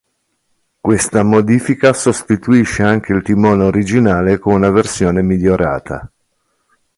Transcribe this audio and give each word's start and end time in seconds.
Questa 0.81 1.21
modifica 1.21 1.93
sostituisce 1.93 2.81
anche 2.81 3.13
il 3.13 3.21
timone 3.21 3.65
originale 3.65 4.39
con 4.39 4.53
una 4.53 4.71
versione 4.71 5.21
migliorata. 5.21 6.11